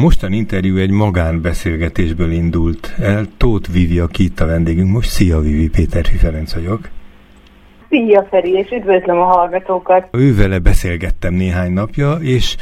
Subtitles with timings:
[0.00, 3.26] mostani interjú egy magánbeszélgetésből indult el.
[3.36, 5.08] Tóth Vivi, aki itt a vendégünk most.
[5.08, 6.88] Szia Vivi, Péter Ferenc vagyok.
[7.88, 10.08] Szia Feri, és üdvözlöm a hallgatókat.
[10.12, 12.56] Ővele beszélgettem néhány napja, és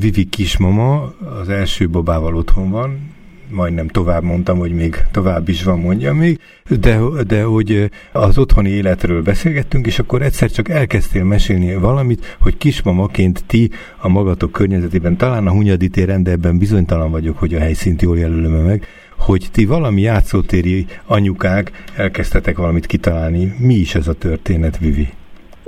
[0.00, 3.13] Vivi kismama az első babával otthon van,
[3.54, 6.40] majdnem tovább mondtam, hogy még tovább is van, mondja még,
[6.80, 12.56] de, de hogy az otthoni életről beszélgettünk, és akkor egyszer csak elkezdtél mesélni valamit, hogy
[12.56, 17.58] kismamaként ti a magatok környezetében, talán a Hunyadi téren, de ebben bizonytalan vagyok, hogy a
[17.58, 18.86] helyszínt jól jelölöm meg,
[19.16, 23.54] hogy ti valami játszótéri anyukák elkezdtetek valamit kitalálni.
[23.58, 25.08] Mi is ez a történet, Vivi?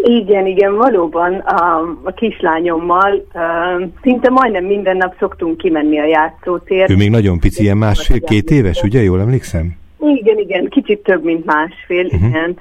[0.08, 6.90] Igen, igen, valóban a, a kislányommal uh, szinte majdnem minden nap szoktunk kimenni a játszótér.
[6.90, 9.02] Ő még nagyon pici, ilyen másfél-két éves, ugye?
[9.02, 9.76] Jól emlékszem?
[10.00, 12.28] Igen, igen, kicsit több, mint másfél, uh-huh.
[12.28, 12.58] igen.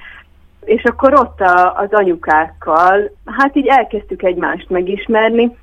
[0.63, 5.55] És akkor ott a, az anyukákkal, hát így elkezdtük egymást megismerni,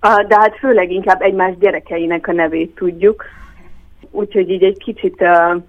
[0.00, 3.24] de hát főleg inkább egymás gyerekeinek a nevét tudjuk.
[4.10, 5.62] Úgyhogy így egy kicsit uh,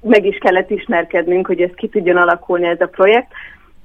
[0.00, 3.32] meg is kellett ismerkednünk, hogy ez ki tudjon alakulni ez a projekt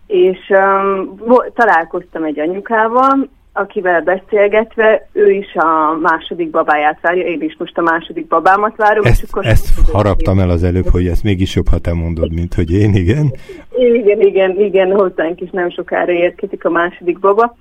[0.07, 1.19] és um,
[1.53, 7.81] találkoztam egy anyukával, akivel beszélgetve, ő is a második babáját várja, én is most a
[7.81, 9.05] második babámat várom.
[9.05, 12.33] Ezt, és akkor ezt haraptam el az előbb, hogy ez mégis jobb, ha te mondod,
[12.33, 13.33] mint hogy én, igen?
[13.77, 17.55] Igen, igen, igen, hozzánk is nem sokára érkezik a második baba.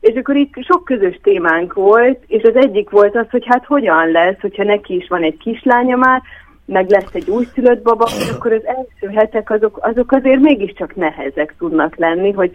[0.00, 4.10] És akkor itt sok közös témánk volt, és az egyik volt az, hogy hát hogyan
[4.10, 6.22] lesz, hogyha neki is van egy kislánya már,
[6.68, 11.96] meg lesz egy újszülött baba, akkor az első hetek azok, azok azért mégiscsak nehezek tudnak
[11.96, 12.50] lenni, hogy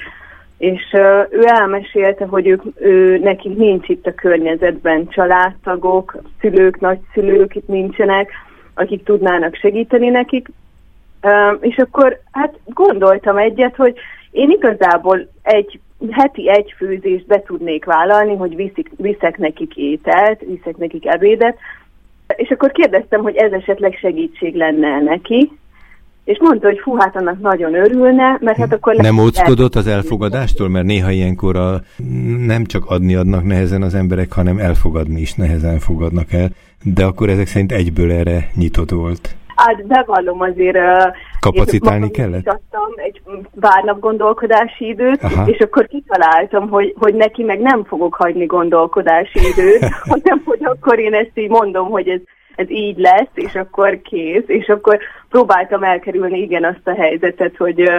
[0.58, 0.82] és
[1.30, 8.32] ő elmesélte, hogy ők, ő, nekik nincs itt a környezetben családtagok, szülők, nagyszülők itt nincsenek,
[8.74, 10.48] akik tudnának segíteni nekik.
[11.60, 13.96] És akkor hát gondoltam egyet, hogy
[14.32, 15.80] én igazából egy
[16.12, 21.58] heti egy főzést be tudnék vállalni, hogy viszik, viszek nekik ételt, viszek nekik ebédet,
[22.36, 25.52] és akkor kérdeztem, hogy ez esetleg segítség lenne neki,
[26.24, 28.96] és mondta, hogy fú, hát annak nagyon örülne, mert hát akkor...
[28.96, 31.82] Nem óckodott az elfogadástól, mert néha ilyenkor a,
[32.46, 36.50] nem csak adni adnak nehezen az emberek, hanem elfogadni is nehezen fogadnak el,
[36.84, 39.36] de akkor ezek szerint egyből erre nyitott volt.
[39.56, 40.78] Hát bevallom azért...
[41.40, 42.60] Kapacitálni kellett?
[42.96, 43.22] egy
[43.60, 45.48] pár nap gondolkodási időt, Aha.
[45.48, 51.00] és akkor kitaláltam, hogy, hogy neki meg nem fogok hagyni gondolkodási időt, hanem hogy akkor
[51.00, 52.20] én ezt így mondom, hogy ez,
[52.56, 55.00] ez így lesz, és akkor kész, és akkor
[55.30, 57.92] próbáltam elkerülni igen azt a helyzetet, hogy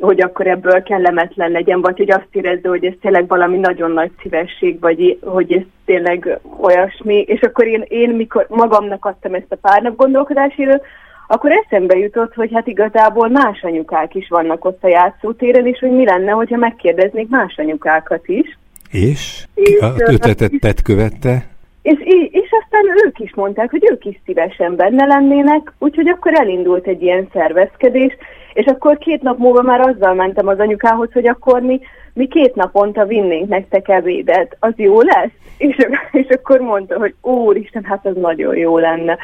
[0.00, 4.10] hogy akkor ebből kellemetlen legyen, vagy hogy azt érezze, hogy ez tényleg valami nagyon nagy
[4.22, 7.20] szívesség, vagy hogy ez tényleg olyasmi.
[7.20, 10.82] És akkor én, én mikor magamnak adtam ezt a pár nap gondolkodáséről,
[11.26, 15.90] akkor eszembe jutott, hogy hát igazából más anyukák is vannak ott a játszótéren, és hogy
[15.90, 18.58] mi lenne, hogyha megkérdeznék más anyukákat is.
[18.90, 19.46] És?
[19.54, 21.51] és a ötletet követte?
[21.82, 21.98] És,
[22.30, 27.02] és aztán ők is mondták, hogy ők is szívesen benne lennének, úgyhogy akkor elindult egy
[27.02, 28.16] ilyen szervezkedés,
[28.52, 31.80] és akkor két nap múlva már azzal mentem az anyukához, hogy akkor mi,
[32.12, 35.30] mi két naponta vinnénk nektek ebédet, az jó lesz?
[35.58, 35.76] És,
[36.12, 39.18] és akkor mondta, hogy úristen, hát az nagyon jó lenne.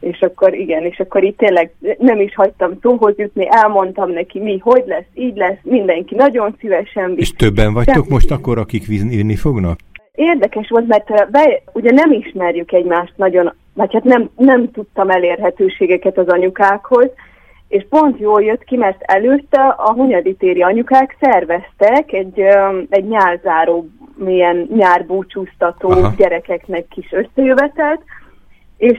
[0.00, 4.58] És akkor igen, és akkor itt tényleg nem is hagytam szóhoz jutni, elmondtam neki, mi,
[4.58, 7.14] hogy lesz, így lesz, mindenki nagyon szívesen.
[7.16, 9.78] És többen vagytok most akkor, akik vinni fognak?
[10.16, 16.18] Érdekes volt, mert be, ugye nem ismerjük egymást nagyon, vagy hát nem, nem tudtam elérhetőségeket
[16.18, 17.10] az anyukákhoz,
[17.68, 22.40] és pont jól jött ki, mert előtte a Hunyadi téri anyukák szerveztek egy,
[22.88, 26.12] egy nyárzáró, milyen nyárbúcsúztató Aha.
[26.16, 28.00] gyerekeknek kis összejövetelt,
[28.76, 28.98] és,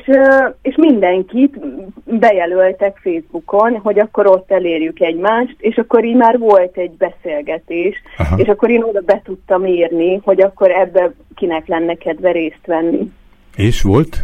[0.61, 1.59] és mindenkit
[2.03, 8.37] bejelöltek Facebookon, hogy akkor ott elérjük egymást, és akkor így már volt egy beszélgetés, Aha.
[8.37, 13.11] és akkor én oda be tudtam írni, hogy akkor ebbe kinek lenne kedve részt venni.
[13.55, 14.17] És volt?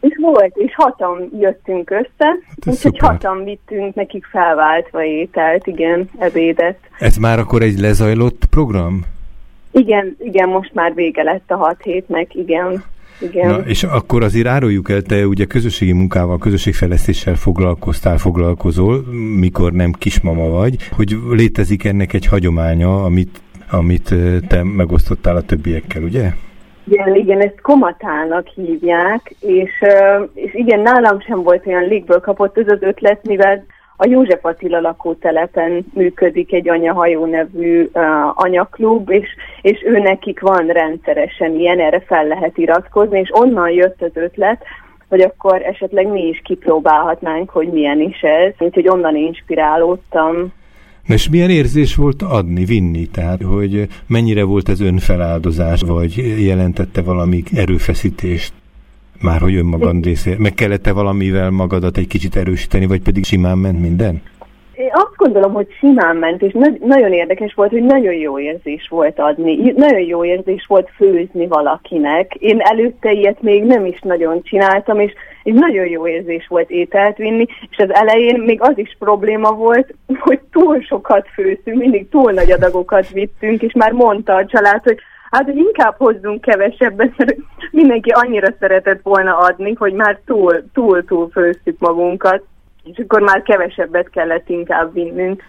[0.00, 6.78] És volt, és hatan jöttünk össze, hát úgyhogy hatan vittünk nekik felváltva ételt, igen, ebédet.
[6.98, 9.04] Ez már akkor egy lezajlott program?
[9.70, 12.84] Igen, igen, most már vége lett a hat hétnek, igen.
[13.20, 13.48] Igen.
[13.48, 19.04] Na, és akkor azért áruljuk el, te ugye közösségi munkával, közösségfejlesztéssel foglalkoztál, foglalkozol,
[19.38, 24.14] mikor nem kismama vagy, hogy létezik ennek egy hagyománya, amit, amit
[24.48, 26.32] te megosztottál a többiekkel, ugye?
[26.90, 29.70] Igen, igen, ezt komatának hívják, és,
[30.34, 33.64] és igen, nálam sem volt olyan légből kapott ez az ötlet, mivel
[34.00, 38.02] a József Attila lakótelepen működik egy anyahajó nevű uh,
[38.34, 39.28] anyaklub, és,
[39.62, 44.64] és ő nekik van rendszeresen ilyen, erre fel lehet iratkozni, és onnan jött az ötlet,
[45.08, 50.52] hogy akkor esetleg mi is kipróbálhatnánk, hogy milyen is ez, úgyhogy onnan inspirálódtam.
[51.06, 53.06] És milyen érzés volt adni, vinni?
[53.06, 58.52] Tehát, hogy mennyire volt ez önfeláldozás, vagy jelentette valami erőfeszítést?
[59.20, 63.80] Már hogy önmagad részé, meg kellett-e valamivel magadat egy kicsit erősíteni, vagy pedig simán ment
[63.80, 64.22] minden?
[64.74, 68.88] Én azt gondolom, hogy simán ment, és na- nagyon érdekes volt, hogy nagyon jó érzés
[68.88, 69.72] volt adni.
[69.76, 72.34] Nagyon jó érzés volt főzni valakinek.
[72.34, 75.12] Én előtte ilyet még nem is nagyon csináltam, és,
[75.42, 79.94] és nagyon jó érzés volt ételt vinni, és az elején még az is probléma volt,
[80.18, 84.98] hogy túl sokat főztünk, mindig túl nagy adagokat vittünk, és már mondta a család, hogy
[85.30, 87.36] hát hogy inkább hozzunk kevesebbet, mert
[87.70, 92.42] mindenki annyira szeretett volna adni, hogy már túl, túl, túl főztük magunkat
[92.92, 95.42] és akkor már kevesebbet kellett inkább vinnünk.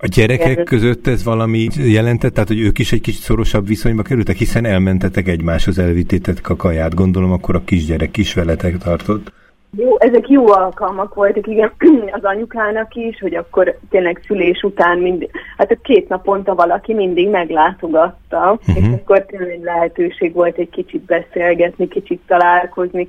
[0.00, 4.36] A gyerekek között ez valami jelentett, tehát hogy ők is egy kicsit szorosabb viszonyba kerültek,
[4.36, 9.32] hiszen elmentetek egymáshoz, elvittétek a kaját, gondolom akkor a kisgyerek is veletek tartott.
[9.76, 11.72] Jó, ezek jó alkalmak voltak, igen,
[12.18, 18.58] az anyukának is, hogy akkor tényleg szülés után mind, hát két naponta valaki mindig meglátogatta,
[18.66, 18.76] uh-huh.
[18.76, 23.08] és akkor tényleg lehetőség volt egy kicsit beszélgetni, kicsit találkozni,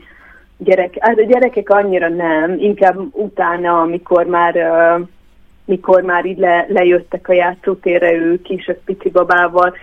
[0.57, 5.07] gyerek, hát a gyerekek annyira nem, inkább utána, amikor már uh,
[5.65, 9.73] mikor már így le, lejöttek a játszótérre ők is, a pici babával,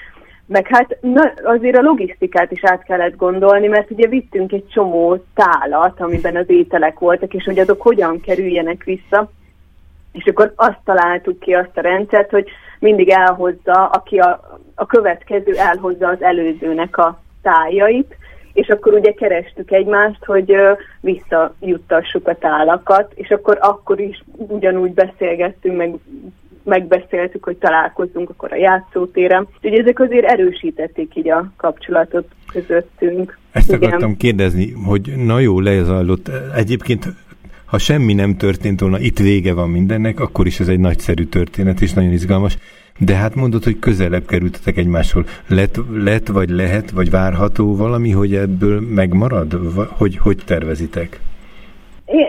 [0.46, 5.24] meg hát na, azért a logisztikát is át kellett gondolni, mert ugye vittünk egy csomó
[5.34, 9.30] tálat, amiben az ételek voltak, és hogy azok hogyan kerüljenek vissza.
[10.12, 12.48] És akkor azt találtuk ki, azt a rendszert, hogy
[12.78, 18.16] mindig elhozza, aki a, a következő elhozza az előzőnek a tájait,
[18.52, 20.56] és akkor ugye kerestük egymást, hogy
[21.00, 25.94] visszajuttassuk a tálakat, és akkor akkor is ugyanúgy beszélgettünk, meg
[26.66, 29.48] megbeszéltük, hogy találkozzunk akkor a játszótéren.
[29.54, 33.38] Úgyhogy ezek azért erősítették így a kapcsolatot közöttünk.
[33.52, 33.82] Ezt Igen.
[33.82, 36.30] akartam kérdezni, hogy na jó, lezajlott.
[36.54, 37.06] Egyébként
[37.64, 41.80] ha semmi nem történt volna, itt vége van mindennek, akkor is ez egy nagyszerű történet,
[41.80, 42.58] és nagyon izgalmas.
[42.98, 45.26] De hát mondod, hogy közelebb kerültetek egymásról.
[45.46, 49.60] Lett, lett vagy lehet, vagy várható valami, hogy ebből megmarad?
[49.88, 51.20] Hogy, hogy tervezitek?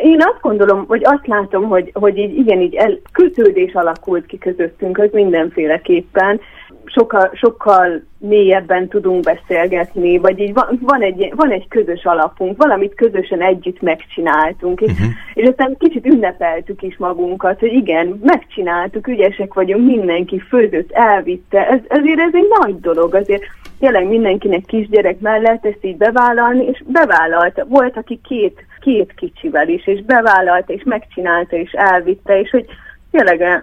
[0.04, 4.38] Én azt gondolom, vagy azt látom, hogy, hogy így igen, így el, kötődés alakult ki
[4.38, 6.40] közöttünk, az mindenféleképpen.
[6.86, 12.96] Sokkal, sokkal mélyebben tudunk beszélgetni, vagy így van, van, egy, van egy közös alapunk, valamit
[12.96, 15.08] közösen együtt megcsináltunk, és, uh-huh.
[15.34, 21.80] és aztán kicsit ünnepeltük is magunkat, hogy igen, megcsináltuk, ügyesek vagyunk, mindenki főzött, elvitte, ez,
[21.88, 23.44] ezért ez egy nagy dolog, azért
[23.80, 27.66] tényleg mindenkinek kisgyerek mellett ezt így bevállalni, és bevállalta.
[27.66, 32.66] Volt, aki két, két kicsivel is, és bevállalta, és megcsinálta, és elvitte, és hogy
[33.12, 33.62] tényleg eh,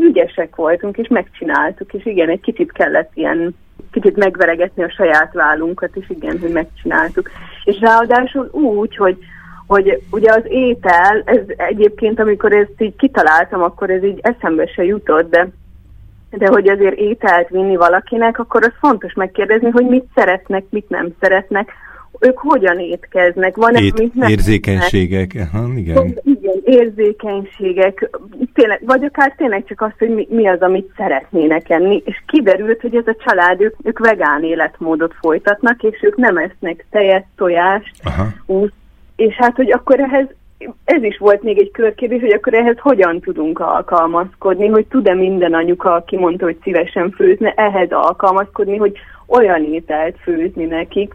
[0.00, 3.54] ügyesek voltunk, és megcsináltuk, és igen, egy kicsit kellett ilyen,
[3.92, 7.30] kicsit megveregetni a saját vállunkat, és igen, hogy megcsináltuk.
[7.64, 9.16] És ráadásul úgy, hogy
[9.66, 14.84] hogy ugye az étel, ez egyébként, amikor ezt így kitaláltam, akkor ez így eszembe se
[14.84, 15.48] jutott, de
[16.30, 21.08] de hogy azért ételt vinni valakinek, akkor az fontos megkérdezni, hogy mit szeretnek, mit nem
[21.20, 21.72] szeretnek,
[22.18, 26.18] ők hogyan étkeznek, van Ét, amit Érzékenységek, Aha, igen.
[26.22, 28.10] Igen, érzékenységek,
[28.54, 32.80] tényleg, vagy akár tényleg csak azt, hogy mi, mi az, amit szeretnének enni, és kiderült,
[32.80, 37.92] hogy ez a család, ők, ők vegán életmódot folytatnak, és ők nem esznek tejet, tojást,
[38.46, 38.72] úsz,
[39.16, 40.26] és hát, hogy akkor ehhez
[40.84, 45.54] ez is volt még egy körkérdés, hogy akkor ehhez hogyan tudunk alkalmazkodni, hogy tud-e minden
[45.54, 51.14] anyuka, aki mondta, hogy szívesen főzne, ehhez alkalmazkodni, hogy olyan ételt főzni nekik,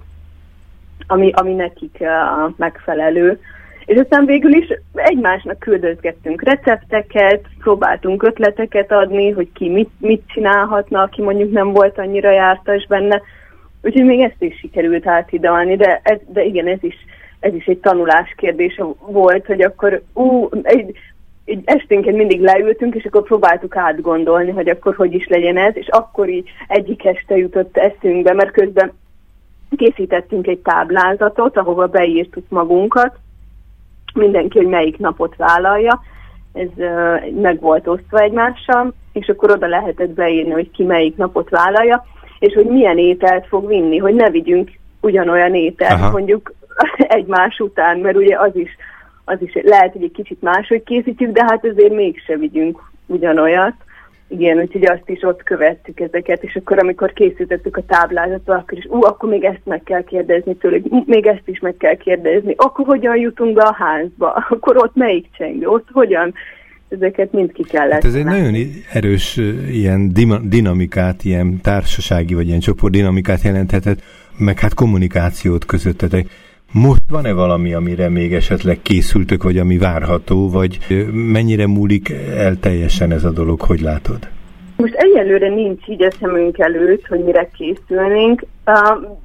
[1.07, 3.39] ami, ami nekik uh, megfelelő.
[3.85, 11.01] És aztán végül is egymásnak küldözgettünk recepteket, próbáltunk ötleteket adni, hogy ki mit, mit csinálhatna,
[11.01, 13.21] aki mondjuk nem volt annyira jártas benne.
[13.81, 16.95] Úgyhogy még ezt is sikerült átidalni, de, ez, de igen, ez is
[17.43, 20.97] ez is egy tanulás kérdése volt, hogy akkor ú, egy,
[21.45, 25.87] egy esténként mindig leültünk, és akkor próbáltuk átgondolni, hogy akkor hogy is legyen ez, és
[25.87, 28.93] akkor így egyik este jutott eszünkbe, mert közben
[29.75, 33.15] készítettünk egy táblázatot, ahova beírtuk magunkat,
[34.13, 36.01] mindenki, hogy melyik napot vállalja,
[36.53, 36.67] ez
[37.41, 42.05] meg volt osztva egymással, és akkor oda lehetett beírni, hogy ki melyik napot vállalja,
[42.39, 46.11] és hogy milyen ételt fog vinni, hogy ne vigyünk ugyanolyan ételt, Aha.
[46.11, 46.53] mondjuk
[46.97, 48.77] egymás után, mert ugye az is,
[49.25, 53.73] az is lehet, hogy egy kicsit máshogy készítjük, de hát azért mégse vigyünk ugyanolyat.
[54.37, 58.85] Igen, úgyhogy azt is ott követtük ezeket, és akkor amikor készítettük a táblázatot, akkor is,
[58.89, 62.85] ú, akkor még ezt meg kell kérdezni tőlük, még ezt is meg kell kérdezni, akkor
[62.85, 66.33] hogyan jutunk be a házba, akkor ott melyik csengő, ott hogyan,
[66.89, 67.91] ezeket mind ki kellett.
[67.91, 68.55] Hát ez egy nagyon
[68.91, 69.37] erős
[69.71, 70.13] ilyen
[70.43, 74.01] dinamikát, ilyen társasági vagy ilyen csoportdinamikát jelenthetett,
[74.37, 76.25] meg hát kommunikációt közöttetek.
[76.73, 80.77] Most van-e valami, amire még esetleg készültök, vagy ami várható, vagy
[81.11, 84.29] mennyire múlik el teljesen ez a dolog, hogy látod?
[84.83, 88.45] most egyelőre nincs így a szemünk előtt, hogy mire készülnénk,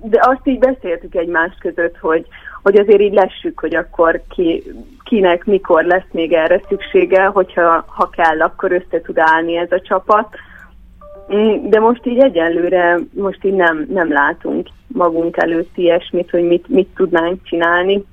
[0.03, 2.27] de azt így beszéltük egymás között, hogy,
[2.63, 4.63] hogy azért így lessük, hogy akkor ki,
[5.05, 9.81] kinek mikor lesz még erre szüksége, hogyha ha kell, akkor össze tud állni ez a
[9.81, 10.29] csapat.
[11.35, 16.69] Mm, de most így egyelőre, most így nem, nem látunk magunk előtt ilyesmit, hogy mit,
[16.69, 18.05] mit tudnánk csinálni.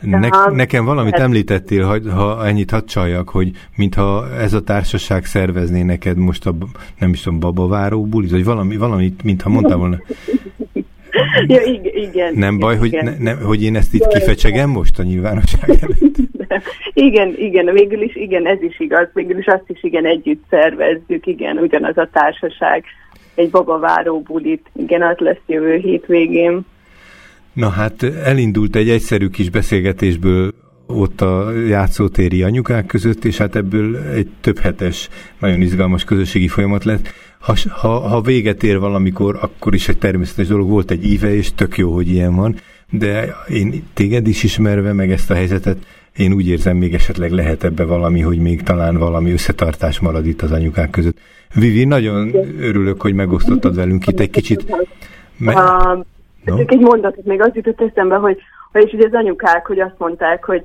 [0.00, 5.24] Ne, nekem valamit hát, említettél, ha, ha ennyit hadd csaljak, hogy mintha ez a társaság
[5.24, 6.54] szervezné neked most a,
[6.98, 9.98] nem is tudom, babaváró bulit, vagy valami, valamit, mintha mondtál volna.
[11.46, 12.34] ja, igen, igen.
[12.34, 13.06] Nem baj, igen.
[13.06, 16.16] Hogy, ne, ne, hogy én ezt itt kifecsegem most a nyilvánosság előtt?
[16.92, 21.26] Igen, igen, végül is igen, ez is igaz, végül is azt is igen, együtt szervezzük,
[21.26, 22.84] igen, ugyanaz a társaság,
[23.34, 26.60] egy babaváró bulit, igen, az lesz jövő hétvégén.
[27.52, 30.52] Na hát elindult egy egyszerű kis beszélgetésből
[30.86, 36.84] ott a játszótéri anyukák között, és hát ebből egy több hetes, nagyon izgalmas közösségi folyamat
[36.84, 37.08] lett.
[37.38, 41.54] Ha, ha, ha véget ér valamikor, akkor is egy természetes dolog, volt egy íve, és
[41.54, 42.56] tök jó, hogy ilyen van,
[42.90, 45.76] de én téged is ismerve meg ezt a helyzetet,
[46.16, 50.42] én úgy érzem, még esetleg lehet ebbe valami, hogy még talán valami összetartás marad itt
[50.42, 51.18] az anyukák között.
[51.54, 54.76] Vivi, nagyon örülök, hogy megosztottad velünk itt egy kicsit.
[55.38, 55.88] Me-
[56.44, 56.56] No.
[56.56, 58.38] Csak egy mondatot még az jutott eszembe, hogy,
[58.72, 60.62] hogy ugye az anyukák, hogy azt mondták, hogy,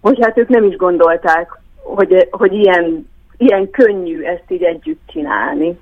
[0.00, 5.78] hogy hát ők nem is gondolták, hogy, hogy ilyen, ilyen könnyű ezt így együtt csinálni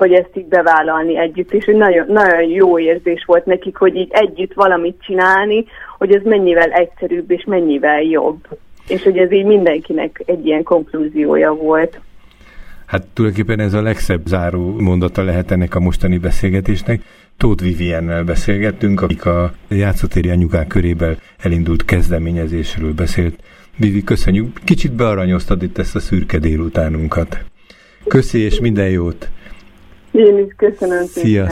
[0.00, 4.52] hogy ezt így bevállalni együtt, és nagyon, nagyon jó érzés volt nekik, hogy így együtt
[4.52, 5.64] valamit csinálni,
[5.98, 8.46] hogy ez mennyivel egyszerűbb és mennyivel jobb.
[8.88, 12.00] És hogy ez így mindenkinek egy ilyen konklúziója volt.
[12.86, 17.00] Hát tulajdonképpen ez a legszebb záró mondata lehet ennek a mostani beszélgetésnek.
[17.36, 23.42] Tóth Viviennel beszélgettünk, akik a játszótéri anyukák körében elindult kezdeményezésről beszélt.
[23.76, 24.58] Vivi, köszönjük.
[24.64, 27.44] Kicsit bearanyoztad itt ezt a szürke délutánunkat.
[28.08, 29.30] Köszi és minden jót!
[30.12, 31.24] Én is köszönöm szépen.
[31.24, 31.50] Szia!